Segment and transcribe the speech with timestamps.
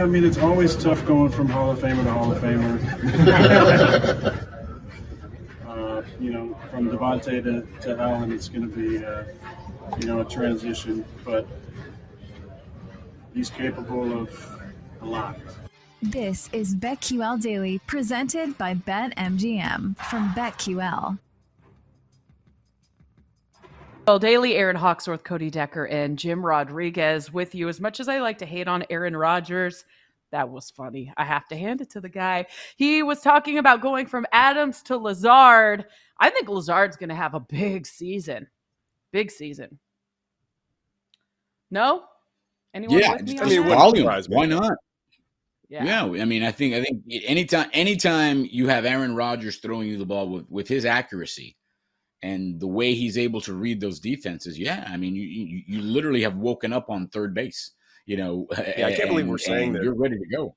[0.00, 2.78] I mean, it's always tough going from Hall of Famer to Hall of Famer.
[5.66, 9.24] uh, you know, from Davante to, to Allen, it's going to be, uh,
[9.98, 11.48] you know, a transition, but
[13.34, 14.60] he's capable of
[15.00, 15.36] a lot.
[16.00, 21.18] This is BetQL Daily, presented by BetMGM from BetQL.
[24.08, 27.68] Well, Daily, Aaron Hawksworth, Cody Decker, and Jim Rodriguez with you.
[27.68, 29.84] As much as I like to hate on Aaron Rodgers,
[30.32, 31.12] that was funny.
[31.18, 32.46] I have to hand it to the guy.
[32.78, 35.84] He was talking about going from Adams to Lazard.
[36.18, 38.46] I think Lazard's going to have a big season.
[39.12, 39.78] Big season.
[41.70, 42.04] No?
[42.72, 44.06] Anyone yeah, I mean, volume.
[44.28, 44.72] Why not?
[45.68, 45.84] Yeah.
[45.84, 46.22] yeah.
[46.22, 50.06] I mean, I think I think anytime anytime you have Aaron Rodgers throwing you the
[50.06, 51.58] ball with, with his accuracy,
[52.22, 55.82] and the way he's able to read those defenses, yeah, I mean, you you, you
[55.82, 57.72] literally have woken up on third base.
[58.06, 60.56] You know, yeah, I can't and, believe we're saying that you're ready to go.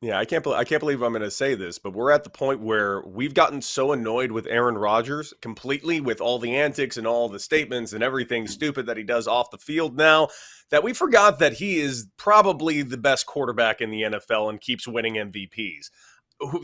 [0.00, 0.44] Yeah, I can't.
[0.44, 3.02] believe I can't believe I'm going to say this, but we're at the point where
[3.02, 7.40] we've gotten so annoyed with Aaron Rodgers completely, with all the antics and all the
[7.40, 10.28] statements and everything stupid that he does off the field now,
[10.70, 14.86] that we forgot that he is probably the best quarterback in the NFL and keeps
[14.86, 15.90] winning MVPs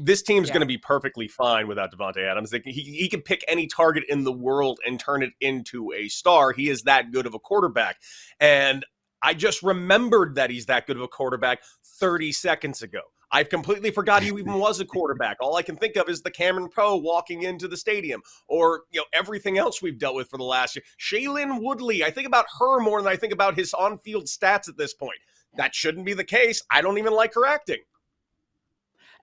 [0.00, 0.54] this team's yeah.
[0.54, 2.50] going to be perfectly fine without Davante Adams.
[2.50, 6.08] They, he, he can pick any target in the world and turn it into a
[6.08, 6.52] star.
[6.52, 7.96] He is that good of a quarterback.
[8.38, 8.84] And
[9.22, 11.62] I just remembered that he's that good of a quarterback
[11.98, 13.00] 30 seconds ago.
[13.32, 15.38] I've completely forgot he even was a quarterback.
[15.40, 19.00] All I can think of is the Cameron Poe walking into the stadium, or you
[19.00, 20.84] know everything else we've dealt with for the last year.
[21.00, 22.04] Shailene Woodley.
[22.04, 25.18] I think about her more than I think about his on-field stats at this point.
[25.56, 26.62] That shouldn't be the case.
[26.70, 27.80] I don't even like her acting.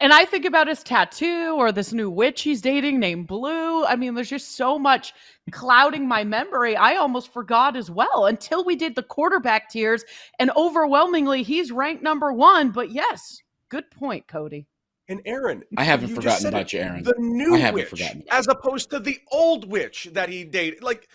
[0.02, 3.86] And I think about his tattoo or this new witch he's dating named Blue.
[3.86, 5.14] I mean, there's just so much
[5.52, 6.76] clouding my memory.
[6.76, 10.04] I almost forgot as well until we did the quarterback tiers.
[10.40, 12.72] And overwhelmingly, he's ranked number one.
[12.72, 14.66] But yes, good point, Cody.
[15.08, 17.04] And Aaron, I haven't forgotten about you, Aaron.
[17.04, 18.24] The new I haven't witch, forgotten.
[18.32, 20.82] as opposed to the old witch that he dated.
[20.82, 21.10] Like,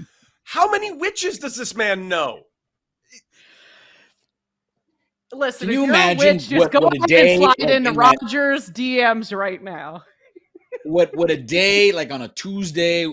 [0.45, 2.45] how many witches does this man know?
[5.33, 7.97] Listen, Can you imagine witch, just what, go what a day and slide into in
[7.97, 10.05] Rodgers DMs right now.
[10.85, 13.13] what what a day like on a Tuesday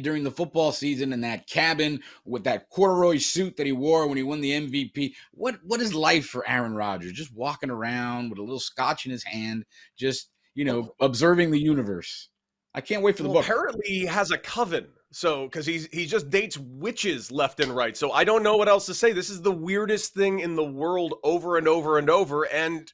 [0.00, 4.16] during the football season in that cabin with that corduroy suit that he wore when
[4.16, 5.14] he won the MVP.
[5.32, 7.12] What what is life for Aaron Rodgers?
[7.12, 9.64] Just walking around with a little scotch in his hand,
[9.96, 12.28] just you know, observing the universe.
[12.74, 13.44] I can't wait for the well, book.
[13.44, 14.88] Apparently, he has a coven.
[15.12, 17.96] So, because he's he just dates witches left and right.
[17.96, 19.12] So I don't know what else to say.
[19.12, 22.44] This is the weirdest thing in the world, over and over and over.
[22.44, 22.90] And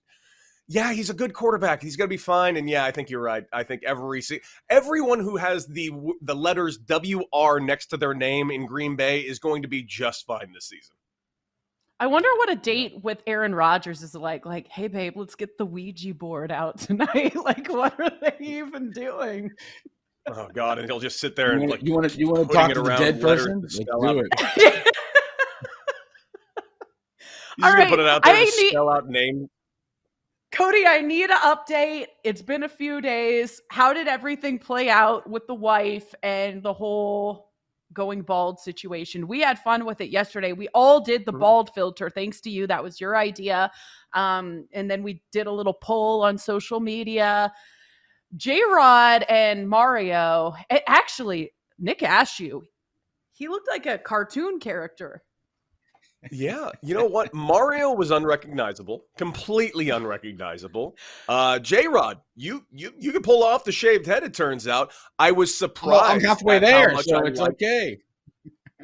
[0.67, 1.81] yeah, he's a good quarterback.
[1.81, 2.57] He's gonna be fine.
[2.57, 3.45] And yeah, I think you're right.
[3.53, 4.23] I think every
[4.69, 5.91] everyone who has the
[6.21, 9.83] the letters W R next to their name in Green Bay is going to be
[9.85, 10.97] just fine this season.
[12.01, 14.47] I wonder what a date with Aaron Rodgers is like.
[14.47, 17.35] Like, hey, babe, let's get the Ouija board out tonight.
[17.45, 19.51] like, what are they even doing?
[20.35, 20.79] Oh God!
[20.79, 22.73] And he'll just sit there and you like you want to you want to talk
[22.73, 23.61] to the dead person?
[23.63, 24.27] Let's do it.
[27.57, 27.89] He's All right.
[27.89, 28.71] put it out there I to need...
[28.71, 29.49] spell out name.
[30.53, 32.07] Cody, I need an update.
[32.25, 33.61] It's been a few days.
[33.71, 37.49] How did everything play out with the wife and the whole
[37.93, 39.27] going bald situation.
[39.27, 40.53] We had fun with it yesterday.
[40.53, 41.41] We all did the mm-hmm.
[41.41, 42.67] bald filter thanks to you.
[42.67, 43.71] That was your idea.
[44.13, 47.53] Um, and then we did a little poll on social media.
[48.37, 50.55] J Rod and Mario,
[50.87, 52.63] actually, Nick Ashew,
[53.33, 55.23] he looked like a cartoon character.
[56.33, 57.33] Yeah, you know what?
[57.33, 60.97] Mario was unrecognizable, completely unrecognizable.
[61.29, 64.25] Uh J Rod, you you you can pull off the shaved head.
[64.25, 64.93] It turns out.
[65.19, 65.93] I was surprised.
[65.93, 67.99] Well, I'm halfway there, so it's okay.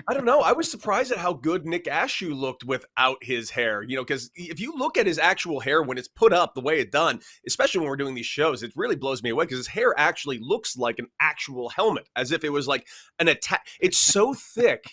[0.09, 0.41] I don't know.
[0.41, 3.83] I was surprised at how good Nick Ashew looked without his hair.
[3.83, 6.61] You know, because if you look at his actual hair when it's put up the
[6.61, 9.59] way it's done, especially when we're doing these shows, it really blows me away because
[9.59, 12.87] his hair actually looks like an actual helmet, as if it was like
[13.21, 13.67] an attack.
[13.81, 14.85] It's so thick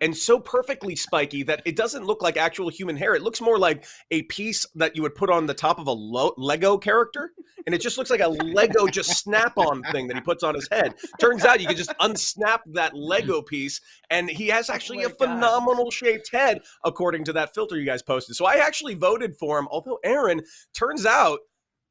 [0.00, 3.14] and so perfectly spiky that it doesn't look like actual human hair.
[3.14, 5.92] It looks more like a piece that you would put on the top of a
[5.92, 7.32] lo- Lego character,
[7.66, 10.68] and it just looks like a Lego just snap-on thing that he puts on his
[10.70, 10.94] head.
[11.20, 13.80] Turns out you can just unsnap that Lego piece,
[14.10, 15.92] and he has oh actually oh a phenomenal God.
[15.92, 18.36] shaped head, according to that filter you guys posted.
[18.36, 19.68] So I actually voted for him.
[19.70, 20.42] Although Aaron,
[20.74, 21.40] turns out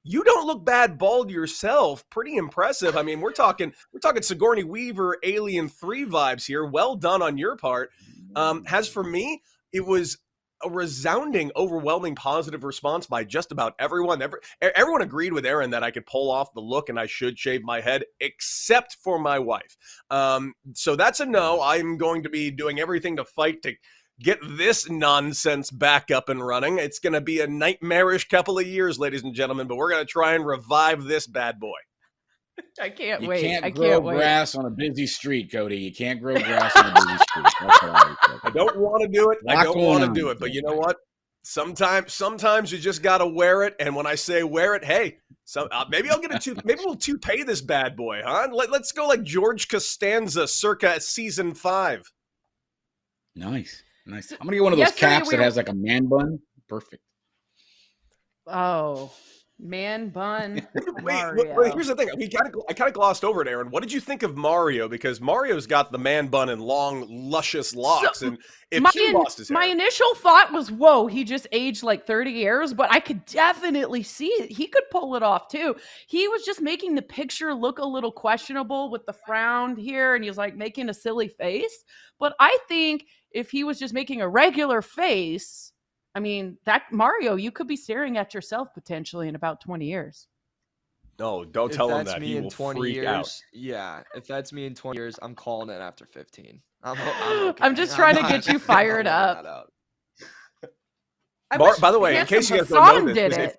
[0.06, 2.08] you don't look bad bald yourself.
[2.12, 2.96] Pretty impressive.
[2.96, 6.64] I mean, we're talking we're talking Sigourney Weaver, Alien Three vibes here.
[6.64, 7.90] Well done on your part.
[8.36, 9.42] Um, as for me,
[9.74, 10.18] it was
[10.64, 14.22] a resounding, overwhelming positive response by just about everyone.
[14.22, 17.38] Every, everyone agreed with Aaron that I could pull off the look and I should
[17.38, 19.76] shave my head, except for my wife.
[20.10, 21.62] Um, so that's a no.
[21.62, 23.74] I'm going to be doing everything to fight to
[24.20, 26.78] get this nonsense back up and running.
[26.80, 30.06] It's going to be a nightmarish couple of years, ladies and gentlemen, but we're going
[30.06, 31.78] to try and revive this bad boy.
[32.82, 33.42] I can't You wait.
[33.42, 34.16] can't I grow can't wait.
[34.16, 35.78] grass on a busy street, Cody.
[35.78, 37.46] You can't grow grass on a busy street.
[37.62, 38.40] That's what I would.
[38.44, 39.40] I don't want to do it.
[39.50, 40.96] I don't want to do it, but you know what?
[41.44, 43.76] Sometimes, sometimes you just got to wear it.
[43.80, 46.56] And when I say wear it, hey, so uh, maybe I'll get a two.
[46.64, 48.48] maybe we'll two pay this bad boy, huh?
[48.52, 52.12] Let, let's go like George Costanza, circa season five.
[53.36, 54.32] Nice, nice.
[54.32, 56.06] I'm gonna get one of those Yesterday caps we that were- has like a man
[56.08, 56.40] bun.
[56.68, 57.02] Perfect.
[58.48, 59.12] Oh,
[59.60, 60.56] man bun.
[60.76, 61.56] Wait, wait, Mario.
[61.56, 62.10] wait, here's the thing.
[62.18, 63.70] We kind of, I kind of glossed over it, Aaron.
[63.72, 64.88] What did you think of Mario?
[64.88, 68.38] Because Mario's got the man bun and long, luscious locks, and
[68.72, 71.84] if my, he in- lost his hair, my initial thought was, whoa, he just aged
[71.84, 74.52] like 30 years, but I could definitely see it.
[74.52, 75.76] He could pull it off too.
[76.08, 80.24] He was just making the picture look a little questionable with the frown here, and
[80.24, 81.84] he was like making a silly face.
[82.20, 83.06] But I think
[83.36, 85.72] if he was just making a regular face,
[86.16, 90.28] I mean, that Mario, you could be staring at yourself potentially in about 20 years.
[91.20, 92.22] no, don't if tell him that's that.
[92.22, 93.30] me He in will 20 freak years, out.
[93.52, 94.04] yeah.
[94.16, 96.62] If that's me in 20 years, I'm calling it after 15.
[96.84, 97.64] I'm, I'm, okay.
[97.64, 99.44] I'm just trying to not- get you fired up.
[99.44, 99.72] that out.
[101.52, 103.40] I Mar- by the way, in case you guys don't know Hassan this, did 'cause
[103.40, 103.58] if- it.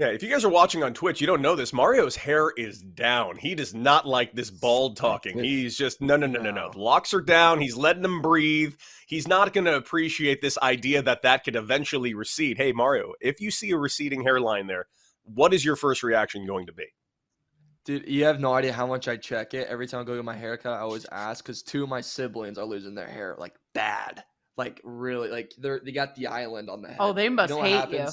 [0.00, 1.74] Yeah, if you guys are watching on Twitch, you don't know this.
[1.74, 3.36] Mario's hair is down.
[3.36, 5.38] He does not like this bald talking.
[5.38, 6.70] He's just no, no, no, no, no.
[6.70, 6.80] No.
[6.80, 7.60] Locks are down.
[7.60, 8.76] He's letting them breathe.
[9.06, 12.56] He's not going to appreciate this idea that that could eventually recede.
[12.56, 14.86] Hey, Mario, if you see a receding hairline there,
[15.24, 16.86] what is your first reaction going to be?
[17.84, 19.68] Dude, you have no idea how much I check it.
[19.68, 22.56] Every time I go get my haircut, I always ask because two of my siblings
[22.56, 24.24] are losing their hair like bad.
[24.56, 26.98] Like really, like they're they got the island on the oh, head.
[27.00, 28.08] Oh, they You must know what hate you.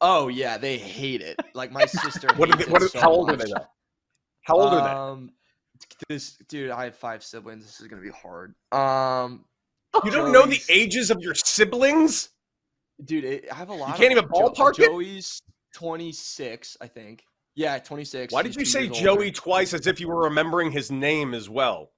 [0.00, 0.22] Happens?
[0.24, 1.40] Oh yeah, they hate it.
[1.54, 2.28] Like my sister.
[2.36, 3.66] What are they, what it are, so how old are they though?
[4.42, 4.90] How old are they?
[4.90, 5.30] Um,
[6.08, 7.64] this dude, I have five siblings.
[7.64, 8.54] This is gonna be hard.
[8.72, 9.44] Um,
[10.04, 12.30] You don't know the ages of your siblings?
[13.04, 13.88] dude, it, I have a lot.
[13.88, 14.86] You can't of even Jo- ballpark it?
[14.86, 15.40] Joey's
[15.74, 17.24] twenty six, I think.
[17.56, 18.32] Yeah, twenty six.
[18.32, 21.90] Why did you say Joey twice as if you were remembering his name as well?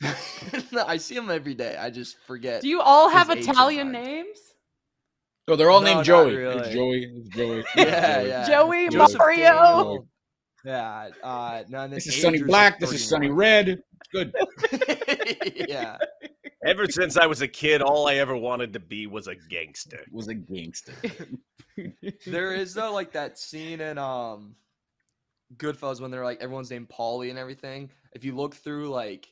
[0.72, 1.76] no, I see him every day.
[1.76, 2.62] I just forget.
[2.62, 4.38] Do you all have Italian names?
[5.48, 6.36] So they're all No, named not Joey.
[6.36, 6.56] really.
[6.60, 7.12] It's Joey.
[7.16, 7.64] It's Joey.
[7.76, 8.28] yeah, Joey.
[8.28, 8.48] yeah.
[8.48, 10.06] Joey, Joseph Mario.
[10.64, 11.10] Yeah.
[11.22, 12.80] Uh, no, and then This is Sonny Black.
[12.80, 13.36] This is Sonny 31.
[13.38, 13.82] Red.
[14.12, 14.32] Good.
[15.68, 15.98] yeah.
[16.64, 20.00] Ever since I was a kid, all I ever wanted to be was a gangster.
[20.10, 20.92] Was a gangster.
[22.24, 24.54] There is though like that scene in um
[25.56, 27.90] Goodfellas when they're like everyone's named Paulie and everything.
[28.12, 29.26] If you look through like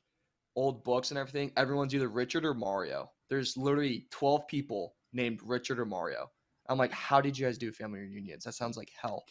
[0.56, 3.12] old books and everything, everyone's either Richard or Mario.
[3.30, 6.30] There's literally 12 people named Richard or Mario.
[6.68, 8.44] I'm like, how did you guys do family reunions?
[8.44, 9.24] That sounds like hell.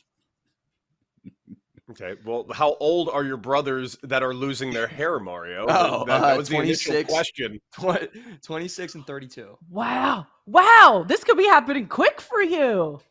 [1.89, 5.66] Okay, well, how old are your brothers that are losing their hair, Mario?
[5.69, 7.60] Oh, that, that uh, was the initial question.
[7.78, 9.57] Tw- 26 and 32.
[9.69, 10.25] Wow.
[10.45, 11.04] Wow.
[11.07, 13.01] This could be happening quick for you.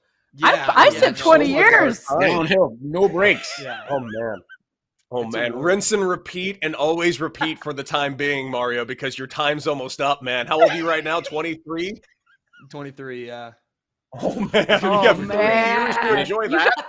[0.43, 2.05] I- Yeah, I yeah, said 20 oh my years.
[2.07, 2.21] God.
[2.21, 2.77] Downhill.
[2.81, 3.61] No breaks.
[3.63, 3.83] Yeah.
[3.91, 4.37] Oh man.
[5.13, 9.19] Oh It's man, rinse and repeat and always repeat for the time being, Mario, because
[9.19, 10.47] your time's almost up, man.
[10.47, 11.21] How old are you right now?
[11.21, 11.95] 23?
[12.69, 13.53] 23, yeah.
[14.21, 16.19] Oh man, you Oh, have years to man.
[16.19, 16.73] enjoy You that.
[16.77, 16.87] got-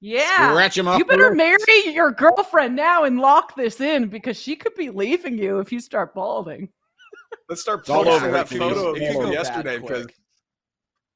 [0.00, 0.50] yeah.
[0.50, 0.98] Scratch him up.
[0.98, 5.38] You better marry your girlfriend now and lock this in because she could be leaving
[5.38, 6.68] you if you start balding.
[7.48, 9.78] Let's start It's all posting over that photo of you could from go bad yesterday
[9.78, 10.14] because quick.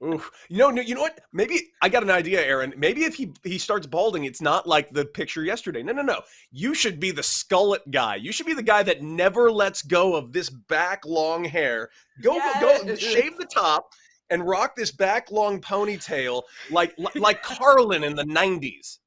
[0.05, 0.31] Oof.
[0.49, 1.21] You know, no, you know what?
[1.33, 2.73] Maybe I got an idea, Aaron.
[2.77, 5.83] Maybe if he he starts balding, it's not like the picture yesterday.
[5.83, 6.21] No, no, no.
[6.53, 8.15] You should be the skullet guy.
[8.15, 11.91] You should be the guy that never lets go of this back long hair.
[12.23, 13.91] Go go, go shave the top
[14.31, 18.99] and rock this back long ponytail like like, like Carlin in the 90s.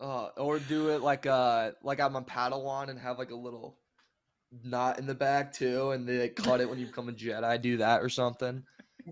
[0.00, 3.78] Uh, or do it like uh like I'm a Padawan and have like a little
[4.62, 7.60] knot in the back too, and they like, cut it when you become a Jedi.
[7.60, 8.64] Do that or something.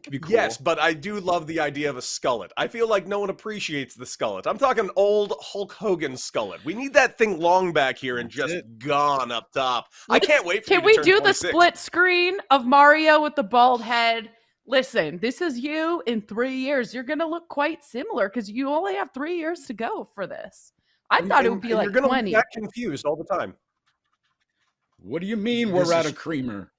[0.03, 0.33] Could be cool.
[0.33, 2.51] Yes, but I do love the idea of a skullet.
[2.57, 4.47] I feel like no one appreciates the skullet.
[4.47, 6.65] I'm talking old Hulk Hogan skullet.
[6.65, 9.89] We need that thing long back here and just gone up top.
[10.09, 13.23] I can't wait for Can you to we turn do the split screen of Mario
[13.23, 14.31] with the bald head?
[14.67, 16.95] Listen, this is you in three years.
[16.95, 20.73] You're gonna look quite similar because you only have three years to go for this.
[21.11, 22.31] I And- thought it would be and like you're gonna twenty.
[22.31, 23.55] Be that confused all the time.
[24.99, 26.73] What do you mean This we're out is- of creamer?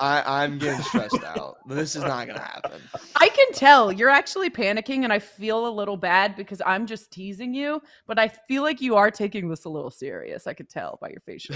[0.00, 1.58] I I'm getting stressed out.
[1.68, 2.80] This is not gonna happen.
[3.16, 7.12] I can tell you're actually panicking, and I feel a little bad because I'm just
[7.12, 7.82] teasing you.
[8.06, 10.46] But I feel like you are taking this a little serious.
[10.46, 11.54] I could tell by your facial.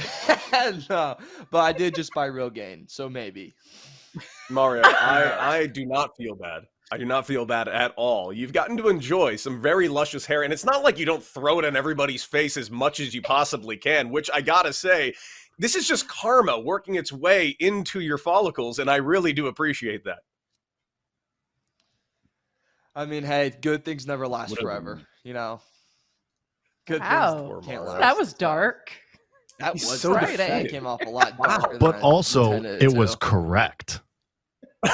[0.91, 1.17] no,
[1.51, 3.55] but I did just buy real gain, so maybe.
[4.51, 6.65] Mario, I, I do not feel bad.
[6.93, 8.33] I do not feel bad at all.
[8.33, 11.59] You've gotten to enjoy some very luscious hair, and it's not like you don't throw
[11.59, 15.15] it in everybody's face as much as you possibly can, which I gotta say,
[15.59, 20.05] this is just karma working its way into your follicles, and I really do appreciate
[20.05, 20.21] that.
[22.95, 24.69] I mean, hey, good things never last Whatever.
[24.69, 25.01] forever.
[25.25, 25.61] You know,
[26.87, 27.49] good Wow.
[27.61, 28.01] things can't That last.
[28.01, 28.93] That was dark.
[29.59, 30.33] That He's was so Friday.
[30.37, 30.71] definitive.
[30.71, 31.59] came off a lot Wow.
[31.79, 34.01] But I also, intended it was correct.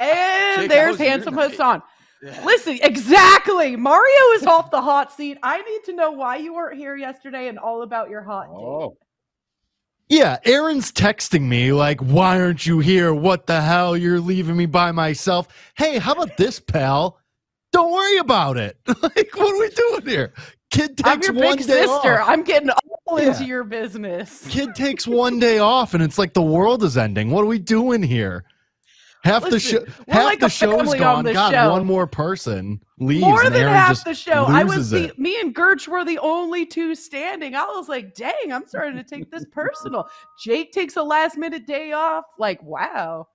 [0.00, 1.50] And Jake, there's how was your handsome night?
[1.50, 1.82] Hassan.
[2.24, 2.42] Yeah.
[2.44, 3.76] Listen, exactly.
[3.76, 5.38] Mario is off the hot seat.
[5.42, 8.56] I need to know why you weren't here yesterday and all about your hot date.
[8.64, 8.96] Oh,
[10.08, 13.12] Yeah, Aaron's texting me like, "Why aren't you here?
[13.14, 13.96] What the hell?
[13.96, 17.18] You're leaving me by myself." Hey, how about this, pal?
[17.72, 18.76] Don't worry about it.
[18.86, 20.32] like, what are we doing here?
[20.70, 22.20] Kid takes I'm your one big day sister.
[22.20, 22.28] off.
[22.28, 22.70] I'm getting
[23.06, 23.28] all Yeah.
[23.32, 24.46] into your business.
[24.48, 27.30] Kid takes one day off, and it's like the world is ending.
[27.30, 28.44] What are we doing here?
[29.24, 31.24] Half the show, half like the a show's family on gone.
[31.24, 31.70] this God, show.
[31.72, 34.44] one more person leaves, More and than half just the show.
[34.44, 35.18] I was loses the it.
[35.18, 37.54] me and Gertch were the only two standing.
[37.54, 40.06] I was like, dang, I'm starting to take this personal.
[40.44, 42.24] Jake takes a last minute day off.
[42.38, 43.26] Like, wow.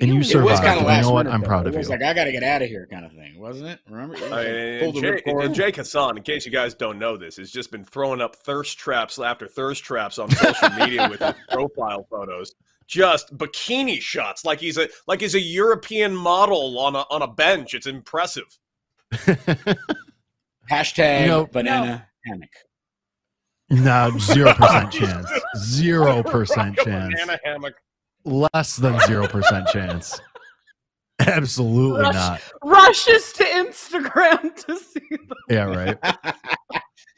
[0.00, 0.62] and you It it was survived.
[0.62, 1.26] kind of last you know what?
[1.26, 1.46] minute, I'm though.
[1.48, 1.78] proud It of you.
[1.78, 3.80] was like I got to get out of here, kind of thing, wasn't it?
[3.90, 4.16] Remember?
[4.32, 5.44] I mean, pull Jake, ripcord.
[5.44, 8.36] and Jake Hassan, in case you guys don't know this, has just been throwing up
[8.36, 12.54] thirst traps after thirst traps on social media with his profile photos.
[12.88, 17.26] Just bikini shots, like he's a like he's a European model on a on a
[17.26, 17.74] bench.
[17.74, 18.44] It's impressive.
[20.70, 22.50] Hashtag You know- banana hammock.
[23.70, 25.30] no, zero percent chance.
[25.58, 27.14] Zero percent chance.
[27.14, 27.74] Banana hammock.
[28.24, 30.20] Less than zero percent chance.
[31.20, 32.40] Absolutely Rush- not.
[32.64, 35.96] Rushes to Instagram to see the Yeah, right.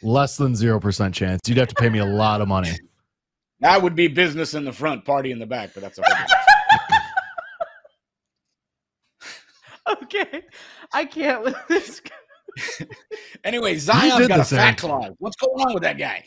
[0.03, 1.41] Less than zero percent chance.
[1.47, 2.71] You'd have to pay me a lot of money.
[3.61, 6.27] That would be business in the front, party in the back, but that's a whole
[6.27, 6.43] different-
[10.03, 10.43] Okay.
[10.93, 12.03] I can't with this.
[13.45, 14.75] Anyway, Zion's did got a this, fat Aaron?
[14.77, 15.13] clause.
[15.19, 16.25] What's going on with that guy?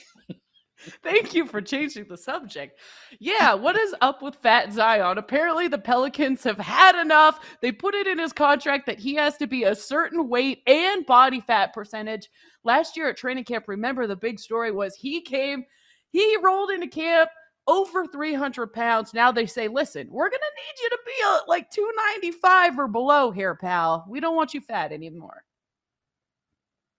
[1.03, 2.79] Thank you for changing the subject.
[3.19, 5.17] Yeah, what is up with Fat Zion?
[5.17, 7.39] Apparently, the Pelicans have had enough.
[7.61, 11.05] They put it in his contract that he has to be a certain weight and
[11.05, 12.29] body fat percentage.
[12.63, 15.65] Last year at training camp, remember the big story was he came,
[16.11, 17.29] he rolled into camp
[17.67, 19.13] over 300 pounds.
[19.13, 22.87] Now they say, listen, we're going to need you to be a, like 295 or
[22.87, 24.05] below here, pal.
[24.09, 25.43] We don't want you fat anymore.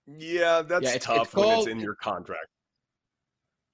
[0.07, 2.47] Yeah, that's it's- it's tough when it's in your contract.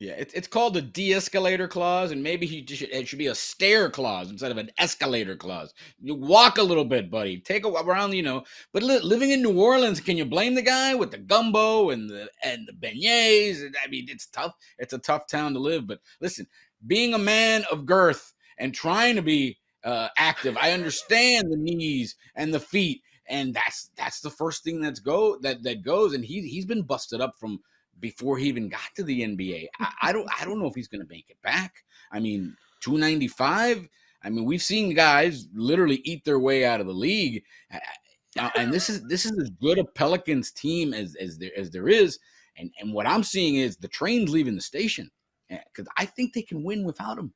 [0.01, 3.35] Yeah, it's it's called a de-escalator clause, and maybe he just, it should be a
[3.35, 5.75] stair clause instead of an escalator clause.
[6.01, 7.41] You walk a little bit, buddy.
[7.41, 8.45] Take a around, you know.
[8.73, 12.09] But li- living in New Orleans, can you blame the guy with the gumbo and
[12.09, 13.61] the and the beignets?
[13.85, 14.55] I mean, it's tough.
[14.79, 15.89] It's a tough town to live.
[15.89, 16.47] But listen,
[16.87, 22.15] being a man of girth and trying to be uh, active, I understand the knees
[22.37, 26.15] and the feet, and that's that's the first thing that's go that that goes.
[26.15, 27.61] And he he's been busted up from
[28.01, 29.67] before he even got to the NBA.
[29.79, 31.85] I, I don't I don't know if he's going to make it back.
[32.13, 33.89] I mean, 295.
[34.23, 37.45] I mean, we've seen guys literally eat their way out of the league.
[37.73, 41.71] Uh, and this is this is as good a Pelicans team as as there as
[41.71, 42.19] there is.
[42.57, 45.11] And and what I'm seeing is the train's leaving the station
[45.49, 47.33] because I think they can win without him.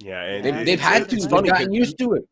[0.00, 1.16] Yeah, and They've, they've had to.
[1.16, 2.24] Gotten used to it.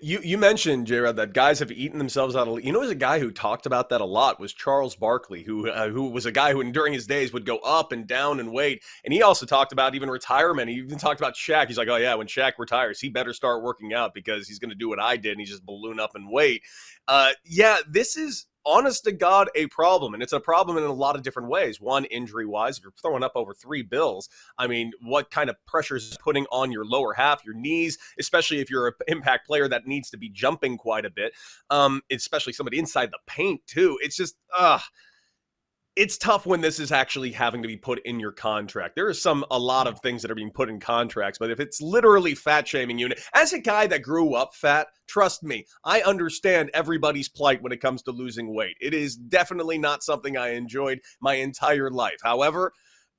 [0.00, 2.64] You you mentioned J Rod that guys have eaten themselves out of.
[2.64, 5.68] You know, there's a guy who talked about that a lot was Charles Barkley, who
[5.68, 8.52] uh, who was a guy who during his days would go up and down in
[8.52, 10.68] weight, and he also talked about even retirement.
[10.68, 11.66] He even talked about Shaq.
[11.66, 14.70] He's like, oh yeah, when Shaq retires, he better start working out because he's going
[14.70, 16.62] to do what I did, and he's just balloon up and weight.
[17.08, 20.92] Uh, yeah, this is honest to God a problem, and it's a problem in a
[20.92, 21.80] lot of different ways.
[21.80, 25.56] One, injury wise, if you're throwing up over three bills, I mean, what kind of
[25.66, 29.68] pressure is putting on your lower half, your knees, especially if you're an impact player
[29.68, 31.32] that needs to be jumping quite a bit,
[31.70, 33.98] um, especially somebody inside the paint too.
[34.02, 34.80] It's just, uh
[35.96, 38.94] it's tough when this is actually having to be put in your contract.
[38.94, 41.58] There are some a lot of things that are being put in contracts, but if
[41.58, 46.02] it's literally fat shaming you, as a guy that grew up fat, trust me, I
[46.02, 48.76] understand everybody's plight when it comes to losing weight.
[48.80, 52.18] It is definitely not something I enjoyed my entire life.
[52.22, 52.72] However,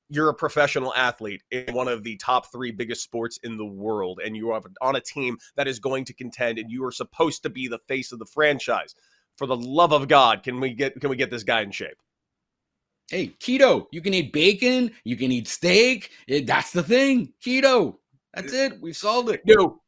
[0.08, 4.20] you're a professional athlete in one of the top three biggest sports in the world,
[4.24, 7.42] and you are on a team that is going to contend, and you are supposed
[7.42, 8.94] to be the face of the franchise.
[9.36, 11.96] For the love of God, can we get can we get this guy in shape?
[13.12, 13.88] Hey, keto.
[13.92, 14.90] You can eat bacon.
[15.04, 16.10] You can eat steak.
[16.30, 17.34] Eh, that's the thing.
[17.44, 17.96] Keto.
[18.32, 18.80] That's it.
[18.80, 19.42] We solved it.
[19.44, 19.82] No,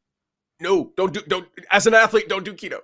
[0.61, 1.49] no, don't do don't.
[1.71, 2.81] As an athlete, don't do keto.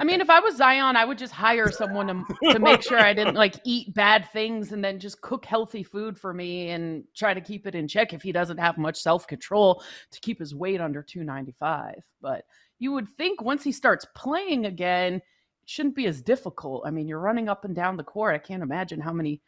[0.00, 2.98] I mean, if I was Zion, I would just hire someone to, to make sure
[2.98, 7.04] I didn't like eat bad things and then just cook healthy food for me and
[7.14, 10.38] try to keep it in check if he doesn't have much self control to keep
[10.38, 11.96] his weight under 295.
[12.22, 12.46] But
[12.78, 15.22] you would think once he starts playing again, it
[15.66, 16.84] shouldn't be as difficult.
[16.86, 18.34] I mean, you're running up and down the court.
[18.34, 19.42] I can't imagine how many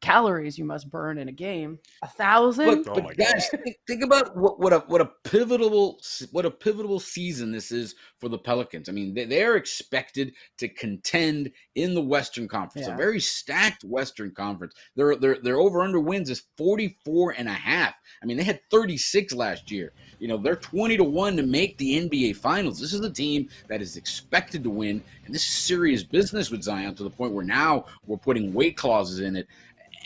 [0.00, 1.78] calories you must burn in a game.
[2.02, 2.84] A thousand?
[2.84, 6.00] But, Oh but my guys, think, think about what, what a what a pivotal
[6.32, 8.88] what a pivotal season this is for the Pelicans.
[8.88, 12.94] I mean, they, they're expected to contend in the Western Conference, Yeah.
[12.94, 14.74] a very stacked Western Conference.
[14.96, 17.94] Their their their over under wins is 44 and a half.
[18.22, 19.92] I mean, they had 36 last year.
[20.18, 22.80] You know, they're 20 to 1 to make the NBA finals.
[22.80, 26.62] This is a team that is expected to win, and this is serious business with
[26.62, 29.46] Zion to the point where now we're putting weight clauses in it.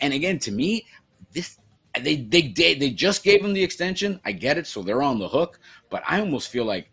[0.03, 0.85] And again, to me,
[1.31, 1.57] this
[1.99, 4.19] they they they, they just gave him the extension.
[4.25, 5.59] I get it, so they're on the hook.
[5.89, 6.91] But I almost feel like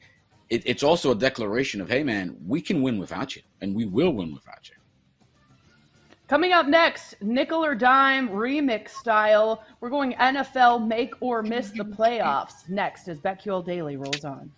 [0.48, 3.84] it, it's also a declaration of, hey man, we can win without you, and we
[3.84, 4.76] will win without you.
[6.28, 9.64] Coming up next, nickel or dime remix style.
[9.80, 14.52] We're going NFL make or miss the playoffs next as BetQL Daily rolls on.